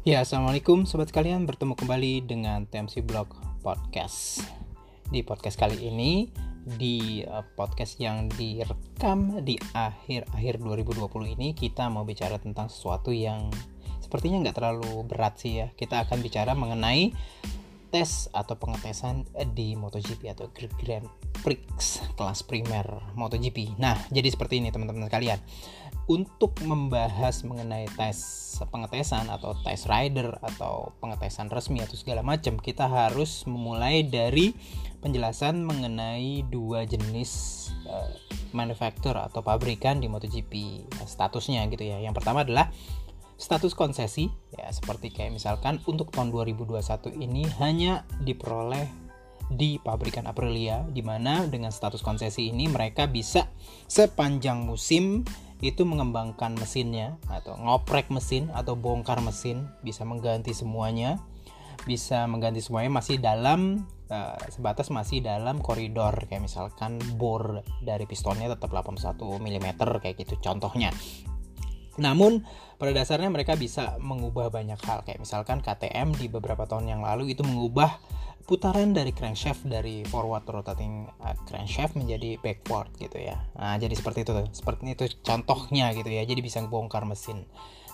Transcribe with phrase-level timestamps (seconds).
[0.00, 4.40] Ya, Assalamualaikum sobat sekalian Bertemu kembali dengan TMC Blog Podcast.
[5.12, 6.24] Di podcast kali ini
[6.64, 13.52] Di uh, podcast yang direkam di akhir-akhir 2020 ini Kita mau bicara tentang sesuatu yang
[14.00, 15.68] Sepertinya nggak terlalu berat sih ya.
[15.68, 17.12] Kita akan bicara mengenai
[17.90, 21.06] tes atau pengetesan di MotoGP atau Grand
[21.42, 21.60] Prix
[22.14, 22.86] kelas primer
[23.18, 23.76] MotoGP.
[23.76, 25.42] Nah, jadi seperti ini teman-teman sekalian.
[26.10, 28.18] Untuk membahas mengenai tes
[28.66, 34.50] pengetesan atau tes rider atau pengetesan resmi atau segala macam, kita harus memulai dari
[35.00, 37.30] penjelasan mengenai dua jenis
[37.86, 38.10] uh,
[38.50, 42.02] manufaktur atau pabrikan di MotoGP statusnya gitu ya.
[42.02, 42.74] Yang pertama adalah
[43.40, 48.84] status konsesi ya seperti kayak misalkan untuk tahun 2021 ini hanya diperoleh
[49.50, 53.48] di pabrikan Aprilia di mana dengan status konsesi ini mereka bisa
[53.88, 55.24] sepanjang musim
[55.64, 61.18] itu mengembangkan mesinnya atau ngoprek mesin atau bongkar mesin bisa mengganti semuanya
[61.88, 68.52] bisa mengganti semuanya masih dalam uh, sebatas masih dalam koridor kayak misalkan bor dari pistonnya
[68.52, 69.68] tetap 81 mm
[70.00, 70.92] kayak gitu contohnya
[71.98, 72.46] namun
[72.78, 77.34] pada dasarnya mereka bisa mengubah banyak hal kayak misalkan KTM di beberapa tahun yang lalu
[77.34, 77.98] itu mengubah
[78.50, 83.38] putaran dari crankshaft dari forward rotating uh, crankshaft menjadi backward gitu ya.
[83.54, 84.46] Nah, jadi seperti itu tuh.
[84.50, 86.26] Seperti itu contohnya gitu ya.
[86.26, 87.46] Jadi bisa bongkar mesin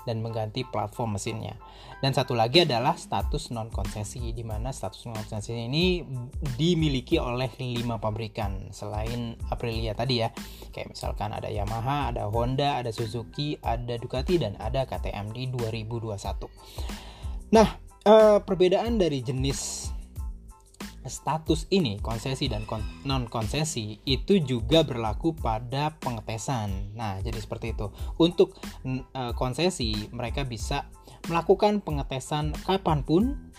[0.07, 1.59] dan mengganti platform mesinnya.
[2.01, 6.01] Dan satu lagi adalah status non konsesi di mana status non konsesi ini
[6.57, 10.31] dimiliki oleh lima pabrikan selain Aprilia tadi ya.
[10.71, 16.47] Kayak misalkan ada Yamaha, ada Honda, ada Suzuki, ada Ducati dan ada KTM di 2021.
[17.53, 17.69] Nah,
[18.07, 19.86] eh, perbedaan dari jenis
[21.07, 26.95] status ini konsesi dan kon non konsesi itu juga berlaku pada pengetesan.
[26.95, 27.91] Nah, jadi seperti itu.
[28.21, 30.87] Untuk uh, konsesi mereka bisa
[31.27, 33.53] melakukan pengetesan kapan pun,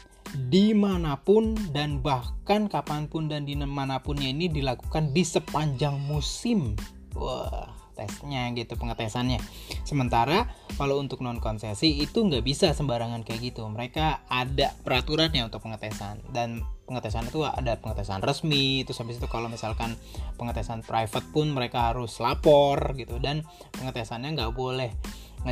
[0.52, 6.75] di mana pun dan bahkan kapan pun dan dimanapunnya ini dilakukan di sepanjang musim.
[7.18, 9.41] Wah, tesnya gitu pengetesannya
[9.81, 10.46] sementara
[10.78, 16.22] kalau untuk non konsesi itu nggak bisa sembarangan kayak gitu mereka ada peraturannya untuk pengetesan
[16.29, 20.00] dan pengetesan itu ada pengetesan resmi itu habis itu kalau misalkan
[20.40, 23.20] pengetesan private pun mereka harus lapor gitu.
[23.20, 23.44] Dan
[23.75, 24.92] pengetesannya nggak boleh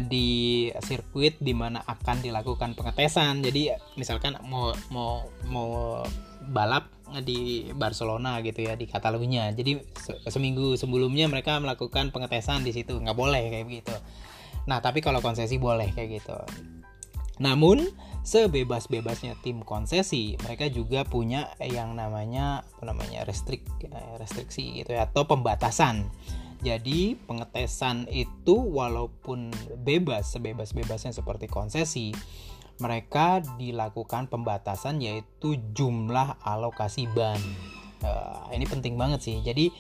[0.08, 3.44] di sirkuit di mana akan dilakukan pengetesan.
[3.44, 3.70] Jadi
[4.00, 6.02] misalkan mau mau mau
[6.48, 6.90] balap
[7.22, 9.52] di Barcelona gitu ya di Catalunya.
[9.54, 9.78] Jadi
[10.32, 12.98] seminggu sebelumnya mereka melakukan pengetesan di situ.
[12.98, 13.96] Nggak boleh kayak gitu.
[14.66, 16.38] Nah tapi kalau konsesi boleh kayak gitu.
[17.40, 17.84] Namun
[18.26, 25.06] sebebas-bebasnya tim konsesi mereka juga punya yang namanya apa namanya restrik eh, restriksi gitu ya
[25.06, 26.10] atau pembatasan
[26.66, 29.54] jadi pengetesan itu walaupun
[29.86, 32.10] bebas sebebas-bebasnya seperti konsesi
[32.82, 37.40] mereka dilakukan pembatasan yaitu jumlah alokasi ban.
[38.04, 39.38] Uh, ini penting banget sih.
[39.46, 39.72] Jadi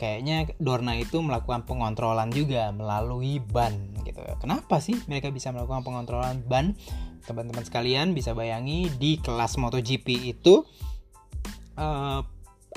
[0.00, 3.76] kayaknya Dorna itu melakukan pengontrolan juga melalui ban
[4.22, 4.36] gitu.
[4.44, 6.76] Kenapa sih mereka bisa melakukan pengontrolan ban?
[7.24, 10.64] Teman-teman sekalian bisa bayangi di kelas MotoGP itu
[11.76, 12.20] uh,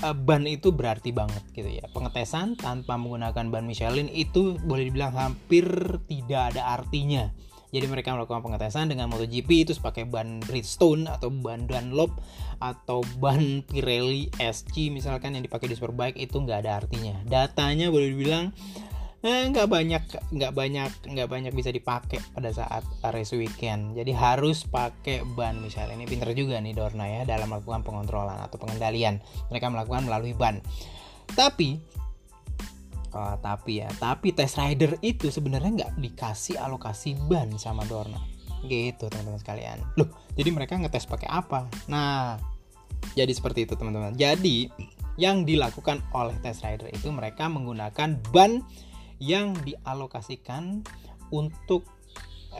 [0.04, 1.86] ban itu berarti banget gitu ya.
[1.92, 5.66] Pengetesan tanpa menggunakan ban Michelin itu boleh dibilang hampir
[6.08, 7.31] tidak ada artinya
[7.74, 12.14] jadi mereka melakukan pengetesan dengan MotoGP itu pakai ban Bridgestone atau ban Dunlop
[12.62, 17.18] atau ban Pirelli SG misalkan yang dipakai di Superbike itu nggak ada artinya.
[17.25, 18.54] Datanya boleh dibilang
[19.24, 20.04] nggak banyak
[20.36, 22.84] nggak banyak nggak banyak bisa dipakai pada saat
[23.16, 23.96] race weekend.
[23.96, 28.60] Jadi harus pakai ban misalnya ini pinter juga nih Dorna ya dalam melakukan pengontrolan atau
[28.60, 29.24] pengendalian.
[29.48, 30.60] Mereka melakukan melalui ban.
[31.32, 31.96] Tapi
[33.14, 38.18] Oh, tapi ya, tapi test rider itu sebenarnya nggak dikasih alokasi ban sama Dorna.
[38.66, 39.78] Gitu teman-teman sekalian.
[40.02, 41.70] Loh, jadi mereka ngetes pakai apa?
[41.94, 42.42] Nah,
[43.14, 44.18] jadi seperti itu teman-teman.
[44.18, 44.66] Jadi
[45.22, 48.66] yang dilakukan oleh test rider itu mereka menggunakan ban
[49.21, 50.86] yang dialokasikan
[51.33, 51.86] untuk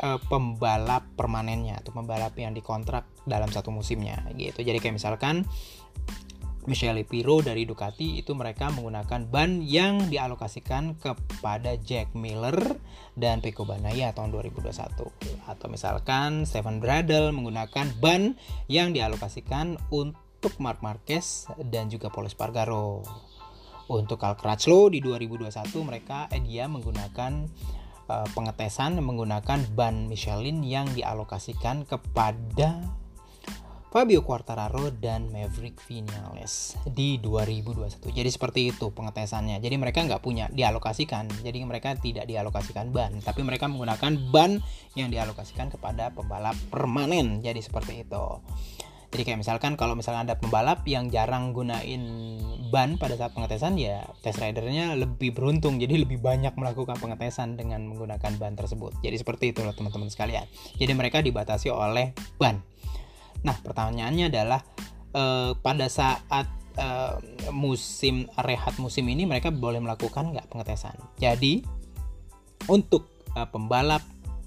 [0.02, 4.66] uh, pembalap permanennya atau pembalap yang dikontrak dalam satu musimnya gitu.
[4.66, 5.46] Jadi kayak misalkan
[6.64, 12.80] Michele Piro dari Ducati itu mereka menggunakan ban yang dialokasikan kepada Jack Miller
[13.20, 14.72] dan Pecco Bagnaia tahun 2021
[15.44, 18.40] atau misalkan Stefan Bradl menggunakan ban
[18.72, 23.04] yang dialokasikan untuk Mark Marquez dan juga Paul Espargaro
[23.92, 25.50] untuk Cal Crutchlow di 2021
[25.84, 27.48] mereka eh, dia menggunakan
[28.08, 32.84] uh, pengetesan menggunakan ban Michelin yang dialokasikan kepada
[33.94, 38.10] Fabio Quartararo dan Maverick Vinales di 2021.
[38.10, 39.62] Jadi seperti itu pengetesannya.
[39.62, 41.30] Jadi mereka nggak punya dialokasikan.
[41.46, 44.58] Jadi mereka tidak dialokasikan ban, tapi mereka menggunakan ban
[44.98, 47.46] yang dialokasikan kepada pembalap permanen.
[47.46, 48.26] Jadi seperti itu.
[49.14, 52.02] Jadi kayak misalkan kalau misalnya ada pembalap yang jarang gunain
[52.74, 57.86] ban pada saat pengetesan ya test ridernya lebih beruntung jadi lebih banyak melakukan pengetesan dengan
[57.86, 58.98] menggunakan ban tersebut.
[59.06, 60.50] Jadi seperti itu loh teman-teman sekalian.
[60.82, 62.58] Jadi mereka dibatasi oleh ban.
[63.46, 64.66] Nah, pertanyaannya adalah
[65.14, 66.50] eh, pada saat
[66.82, 67.14] eh,
[67.54, 70.98] musim rehat musim ini mereka boleh melakukan nggak pengetesan?
[71.22, 71.62] Jadi
[72.66, 74.02] untuk eh, pembalap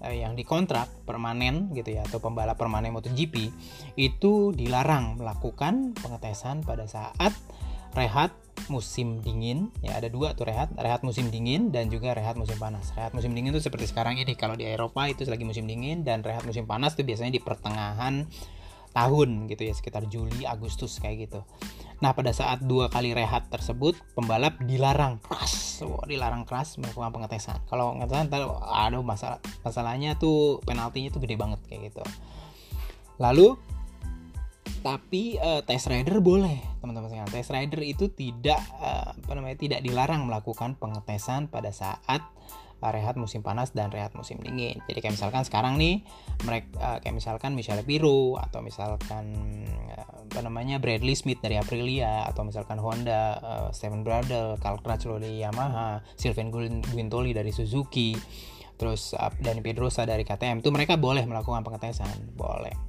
[0.05, 3.49] yang dikontrak permanen gitu ya atau pembalap permanen MotoGP
[3.97, 7.33] itu dilarang melakukan pengetesan pada saat
[7.97, 8.31] rehat
[8.69, 9.73] musim dingin.
[9.81, 12.93] Ya ada dua tuh rehat rehat musim dingin dan juga rehat musim panas.
[12.93, 16.21] Rehat musim dingin itu seperti sekarang ini kalau di Eropa itu lagi musim dingin dan
[16.21, 18.29] rehat musim panas itu biasanya di pertengahan
[18.97, 21.41] tahun gitu ya sekitar Juli Agustus kayak gitu.
[22.01, 27.61] Nah pada saat dua kali rehat tersebut pembalap dilarang keras, oh, dilarang keras melakukan pengetesan.
[27.69, 28.33] Kalau pengetesan
[28.65, 32.01] aduh masalah masalahnya tuh penaltinya tuh gede banget kayak gitu.
[33.21, 33.57] Lalu
[34.81, 39.81] tapi uh, test rider boleh teman-teman sekalian test rider itu tidak uh, apa namanya tidak
[39.83, 42.23] dilarang melakukan pengetesan pada saat
[42.81, 44.78] rehat musim panas dan rehat musim dingin.
[44.87, 46.05] Jadi kayak misalkan sekarang nih
[46.44, 49.32] mereka uh, kayak misalkan Michelle Piro atau misalkan
[49.96, 55.17] uh, apa namanya Bradley Smith dari Aprilia atau misalkan Honda, uh, Steven Bradle, Carl Crutchlow
[55.17, 58.12] dari Yamaha, Sylvain Guintoli dari Suzuki,
[58.76, 62.86] terus uh, dan Pedrosa dari KTM itu mereka boleh melakukan pengetesan, boleh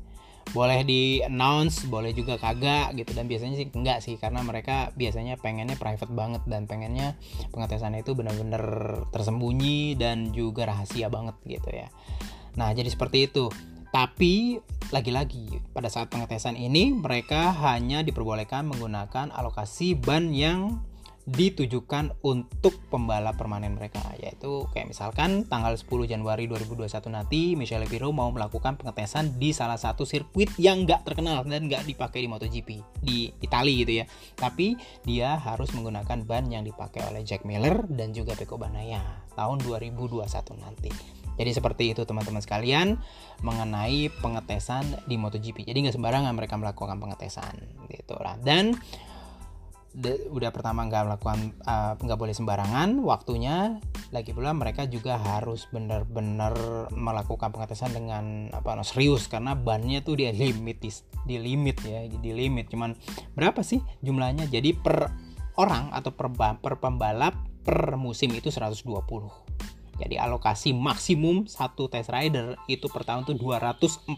[0.57, 3.13] boleh di announce boleh juga kagak gitu.
[3.13, 7.13] Dan biasanya sih enggak sih karena mereka biasanya pengennya private banget dan pengennya
[7.53, 8.65] pengetesan itu benar-benar
[9.13, 11.93] tersembunyi dan juga rahasia banget gitu ya.
[12.57, 13.53] Nah jadi seperti itu.
[13.87, 14.59] Tapi
[14.91, 20.83] lagi-lagi pada saat pengetesan ini mereka hanya diperbolehkan menggunakan alokasi ban yang
[21.27, 28.15] ditujukan untuk pembalap permanen mereka yaitu kayak misalkan tanggal 10 Januari 2021 nanti Michele Piro
[28.15, 32.69] mau melakukan pengetesan di salah satu sirkuit yang nggak terkenal dan nggak dipakai di MotoGP
[33.03, 34.05] di Italia gitu ya
[34.39, 39.03] tapi dia harus menggunakan ban yang dipakai oleh Jack Miller dan juga Pecco Bagnaia
[39.35, 40.23] tahun 2021
[40.63, 42.97] nanti jadi seperti itu teman-teman sekalian
[43.45, 45.69] mengenai pengetesan di MotoGP.
[45.69, 47.61] Jadi nggak sembarangan mereka melakukan pengetesan
[47.93, 48.41] gitu lah.
[48.41, 48.73] Dan
[49.97, 53.81] de, udah pertama nggak melakukan uh, nggak uh, boleh sembarangan waktunya
[54.13, 56.53] lagi pula mereka juga harus benar-benar
[56.93, 62.31] melakukan pengetesan dengan apa no, serius karena bannya tuh dia limitis di limit ya di
[62.31, 62.69] limit.
[62.69, 62.93] Cuman
[63.33, 64.45] berapa sih jumlahnya?
[64.47, 65.09] Jadi per
[65.57, 66.29] orang atau per,
[66.61, 67.33] per pembalap
[67.65, 68.85] per musim itu 120
[69.97, 74.13] jadi alokasi maksimum satu test rider itu per tahun tuh 240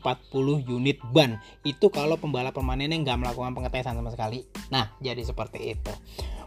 [0.68, 1.40] unit ban.
[1.64, 4.44] Itu kalau pembalap permanennya nggak melakukan pengetesan sama sekali.
[4.70, 5.94] Nah, jadi seperti itu.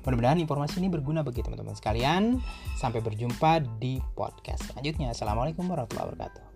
[0.03, 2.43] Mudah-mudahan informasi ini berguna bagi teman-teman sekalian.
[2.77, 5.15] Sampai berjumpa di podcast selanjutnya.
[5.15, 6.52] Assalamualaikum warahmatullahi wabarakatuh.